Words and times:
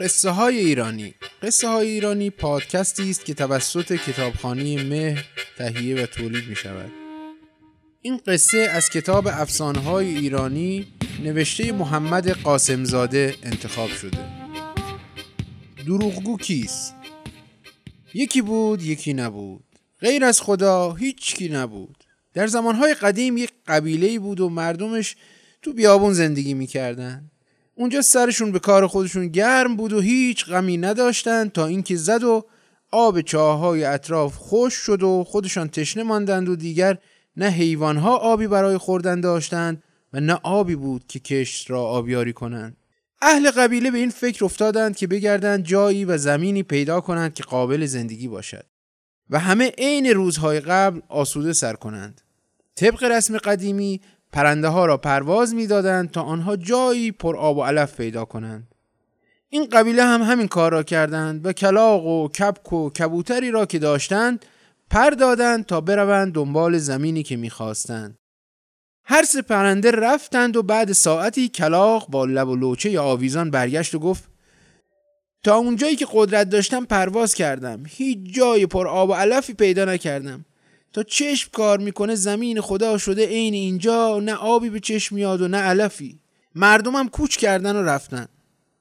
قصه 0.00 0.30
های 0.30 0.58
ایرانی. 0.58 1.14
قصه 1.42 1.68
های 1.68 1.88
ایرانی 1.88 2.30
پادکستی 2.30 3.10
است 3.10 3.24
که 3.24 3.34
توسط 3.34 3.92
کتابخانه 3.92 4.82
مه 4.82 5.24
تهیه 5.58 6.02
و 6.02 6.06
تولید 6.06 6.48
می 6.48 6.56
شود 6.56 6.92
این 8.02 8.20
قصه 8.26 8.58
از 8.58 8.90
کتاب 8.90 9.26
افسانه 9.26 9.78
های 9.78 10.16
ایرانی 10.16 10.86
نوشته 11.22 11.72
محمد 11.72 12.30
قاسمزاده 12.30 13.34
انتخاب 13.42 13.90
شده. 13.90 14.18
دروغگو 15.86 16.36
کیست؟ 16.36 16.94
یکی 18.14 18.42
بود 18.42 18.82
یکی 18.82 19.14
نبود. 19.14 19.64
غیر 20.00 20.24
از 20.24 20.40
خدا 20.40 20.94
هیچ 20.94 21.34
کی 21.34 21.48
نبود. 21.48 22.04
در 22.34 22.46
زمانهای 22.46 22.94
قدیم 22.94 23.36
یک 23.36 23.50
قبیله 23.66 24.18
بود 24.18 24.40
و 24.40 24.48
مردمش 24.48 25.16
تو 25.62 25.72
بیابون 25.72 26.12
زندگی 26.12 26.54
می‌کردن. 26.54 27.30
اونجا 27.78 28.02
سرشون 28.02 28.52
به 28.52 28.58
کار 28.58 28.86
خودشون 28.86 29.28
گرم 29.28 29.76
بود 29.76 29.92
و 29.92 30.00
هیچ 30.00 30.46
غمی 30.46 30.76
نداشتن 30.76 31.48
تا 31.48 31.66
اینکه 31.66 31.96
زد 31.96 32.24
و 32.24 32.44
آب 32.90 33.20
چاهای 33.20 33.84
اطراف 33.84 34.36
خوش 34.36 34.74
شد 34.74 35.02
و 35.02 35.24
خودشان 35.24 35.68
تشنه 35.68 36.02
ماندند 36.02 36.48
و 36.48 36.56
دیگر 36.56 36.98
نه 37.36 37.46
حیوانها 37.46 38.16
آبی 38.16 38.46
برای 38.46 38.78
خوردن 38.78 39.20
داشتند 39.20 39.82
و 40.12 40.20
نه 40.20 40.32
آبی 40.42 40.74
بود 40.74 41.04
که 41.08 41.18
کشت 41.18 41.70
را 41.70 41.82
آبیاری 41.82 42.32
کنند. 42.32 42.76
اهل 43.22 43.50
قبیله 43.50 43.90
به 43.90 43.98
این 43.98 44.10
فکر 44.10 44.44
افتادند 44.44 44.96
که 44.96 45.06
بگردند 45.06 45.64
جایی 45.64 46.04
و 46.04 46.16
زمینی 46.16 46.62
پیدا 46.62 47.00
کنند 47.00 47.34
که 47.34 47.42
قابل 47.42 47.86
زندگی 47.86 48.28
باشد 48.28 48.66
و 49.30 49.38
همه 49.38 49.72
عین 49.78 50.06
روزهای 50.06 50.60
قبل 50.60 51.00
آسوده 51.08 51.52
سر 51.52 51.72
کنند. 51.72 52.20
طبق 52.74 53.04
رسم 53.04 53.38
قدیمی 53.38 54.00
پرنده 54.32 54.68
ها 54.68 54.86
را 54.86 54.96
پرواز 54.96 55.54
می‌دادند 55.54 56.10
تا 56.10 56.22
آنها 56.22 56.56
جایی 56.56 57.12
پر 57.12 57.36
آب 57.36 57.56
و 57.56 57.62
علف 57.62 57.96
پیدا 57.96 58.24
کنند. 58.24 58.74
این 59.48 59.64
قبیله 59.64 60.04
هم 60.04 60.22
همین 60.22 60.48
کار 60.48 60.72
را 60.72 60.82
کردند 60.82 61.46
و 61.46 61.52
کلاق 61.52 62.06
و 62.06 62.28
کپک 62.28 62.72
و 62.72 62.90
کبوتری 62.90 63.50
را 63.50 63.66
که 63.66 63.78
داشتند 63.78 64.46
پر 64.90 65.10
دادند 65.10 65.66
تا 65.66 65.80
بروند 65.80 66.32
دنبال 66.32 66.78
زمینی 66.78 67.22
که 67.22 67.36
می‌خواستند. 67.36 68.18
هر 69.04 69.24
سه 69.24 69.42
پرنده 69.42 69.90
رفتند 69.90 70.56
و 70.56 70.62
بعد 70.62 70.92
ساعتی 70.92 71.48
کلاق 71.48 72.08
با 72.10 72.24
لب 72.24 72.48
و 72.48 72.56
لوچه 72.56 72.90
یا 72.90 73.04
آویزان 73.04 73.50
برگشت 73.50 73.94
و 73.94 73.98
گفت 73.98 74.24
تا 75.44 75.56
اونجایی 75.56 75.96
که 75.96 76.06
قدرت 76.12 76.48
داشتم 76.48 76.84
پرواز 76.84 77.34
کردم. 77.34 77.82
هیچ 77.88 78.18
جای 78.34 78.66
پر 78.66 78.88
آب 78.88 79.08
و 79.10 79.12
علفی 79.12 79.54
پیدا 79.54 79.84
نکردم. 79.84 80.44
تا 80.92 81.02
چشم 81.02 81.50
کار 81.52 81.78
می‌کنه 81.78 82.14
زمین 82.14 82.60
خدا 82.60 82.98
شده 82.98 83.26
عین 83.26 83.54
اینجا 83.54 84.20
نه 84.20 84.34
آبی 84.34 84.70
به 84.70 84.80
چشم 84.80 85.14
میاد 85.14 85.40
و 85.40 85.48
نه 85.48 85.58
علفی. 85.58 86.20
مردمم 86.54 87.08
کوچ 87.08 87.36
کردن 87.36 87.76
و 87.76 87.82
رفتن. 87.82 88.26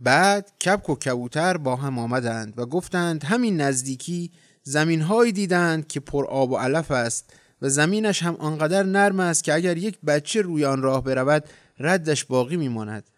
بعد 0.00 0.52
کپک 0.64 0.88
و 0.90 0.94
کبوتر 0.94 1.56
با 1.56 1.76
هم 1.76 1.98
آمدند 1.98 2.54
و 2.56 2.66
گفتند 2.66 3.24
همین 3.24 3.60
نزدیکی 3.60 4.30
زمین 4.62 5.00
هایی 5.00 5.32
دیدند 5.32 5.86
که 5.86 6.00
پر 6.00 6.26
آب 6.26 6.50
و 6.50 6.56
علف 6.56 6.90
است 6.90 7.32
و 7.62 7.68
زمینش 7.68 8.22
هم 8.22 8.36
آنقدر 8.36 8.82
نرم 8.82 9.20
است 9.20 9.44
که 9.44 9.54
اگر 9.54 9.76
یک 9.76 9.98
بچه 10.06 10.42
روی 10.42 10.64
آن 10.64 10.82
راه 10.82 11.04
برود 11.04 11.44
ردش 11.78 12.24
باقی 12.24 12.56
میماند. 12.56 13.10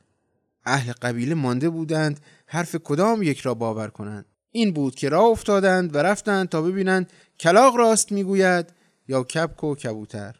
اهل 0.64 0.92
قبیله 0.92 1.34
مانده 1.34 1.70
بودند 1.70 2.20
حرف 2.46 2.76
کدام 2.76 3.22
یک 3.22 3.40
را 3.40 3.54
باور 3.54 3.88
کنند؟ 3.88 4.24
این 4.52 4.72
بود 4.72 4.94
که 4.94 5.08
راه 5.08 5.24
افتادند 5.24 5.94
و 5.94 5.98
رفتند 5.98 6.48
تا 6.48 6.62
ببینند 6.62 7.12
کلاق 7.40 7.76
راست 7.76 8.12
می‌گوید 8.12 8.66
یا 9.08 9.22
کپک 9.22 9.64
و 9.64 9.74
کبوتر. 9.74 10.36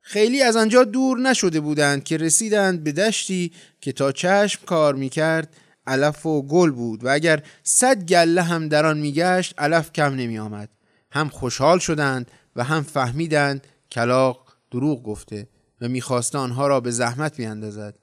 خیلی 0.00 0.42
از 0.42 0.56
آنجا 0.56 0.84
دور 0.84 1.18
نشده 1.18 1.60
بودند 1.60 2.04
که 2.04 2.16
رسیدند 2.16 2.84
به 2.84 2.92
دشتی 2.92 3.52
که 3.80 3.92
تا 3.92 4.12
چشم 4.12 4.60
کار 4.66 4.94
می‌کرد 4.94 5.56
علف 5.86 6.26
و 6.26 6.42
گل 6.42 6.70
بود 6.70 7.04
و 7.04 7.08
اگر 7.08 7.42
صد 7.62 8.04
گله 8.04 8.42
هم 8.42 8.68
در 8.68 8.86
آن 8.86 8.98
میگشت 8.98 9.54
علف 9.58 9.92
کم 9.92 10.14
نمی 10.14 10.38
آمد. 10.38 10.68
هم 11.12 11.28
خوشحال 11.28 11.78
شدند 11.78 12.30
و 12.56 12.64
هم 12.64 12.82
فهمیدند 12.82 13.66
کلاق 13.90 14.56
دروغ 14.70 15.02
گفته 15.02 15.48
و 15.80 15.88
می‌خواست 15.88 16.36
آنها 16.36 16.66
را 16.66 16.80
به 16.80 16.90
زحمت 16.90 17.36
بیاندازد. 17.36 17.98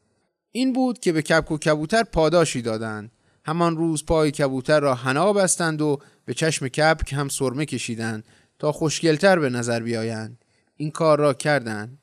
این 0.52 0.74
بود 0.74 1.00
که 1.00 1.12
به 1.12 1.22
کپک 1.22 1.52
و 1.52 1.58
کبوتر 1.58 2.04
پاداشی 2.04 2.62
دادند. 2.62 3.12
همان 3.48 3.78
روز 3.78 4.06
پای 4.06 4.32
کبوتر 4.32 4.80
را 4.80 4.96
حنا 4.96 5.34
بستند 5.34 5.82
و 5.82 6.00
به 6.26 6.34
چشم 6.34 6.68
کپک 6.68 7.14
هم 7.14 7.30
سرمه 7.30 7.66
کشیدند 7.66 8.26
تا 8.60 8.72
خوشگلتر 8.72 9.40
به 9.40 9.50
نظر 9.50 9.80
بیایند. 9.80 10.46
این 10.78 10.92
کار 10.92 11.20
را 11.20 11.34
کردند. 11.34 11.98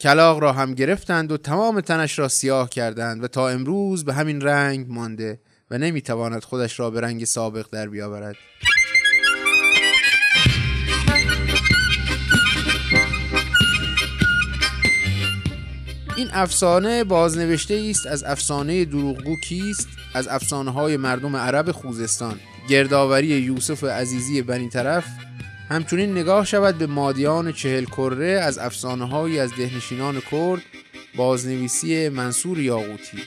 کلاق 0.00 0.38
را 0.38 0.52
هم 0.52 0.74
گرفتند 0.74 1.32
و 1.32 1.36
تمام 1.36 1.80
تنش 1.80 2.18
را 2.18 2.28
سیاه 2.28 2.70
کردند 2.70 3.24
و 3.24 3.28
تا 3.28 3.48
امروز 3.48 4.04
به 4.04 4.14
همین 4.14 4.40
رنگ 4.40 4.86
مانده 4.88 5.40
و 5.70 5.78
نمی‌تواند 5.78 6.44
خودش 6.44 6.80
را 6.80 6.90
به 6.90 7.00
رنگ 7.00 7.24
سابق 7.24 7.66
در 7.72 7.88
بیاورد. 7.88 8.36
افسانه 16.34 17.04
بازنوشته 17.04 17.86
است 17.90 18.06
از 18.06 18.24
افسانه 18.24 18.84
دروغگو 18.84 19.36
کیست؟ 19.40 19.88
از 20.14 20.28
افسانه 20.28 20.70
های 20.70 20.96
مردم 20.96 21.36
عرب 21.36 21.72
خوزستان. 21.72 22.40
گردآوری 22.68 23.26
یوسف 23.26 23.84
عزیزی 23.84 24.42
بنی 24.42 24.68
طرف. 24.68 25.04
همچنین 25.68 26.12
نگاه 26.12 26.44
شود 26.44 26.78
به 26.78 26.86
مادیان 26.86 27.52
چهل 27.52 27.84
کره 27.84 28.26
از 28.26 28.58
افسانه 28.58 29.08
های 29.08 29.38
از 29.38 29.50
دهنشینان 29.56 30.22
کرد. 30.30 30.62
بازنویسی 31.16 32.08
منصور 32.08 32.60
یاقوتی. 32.60 33.18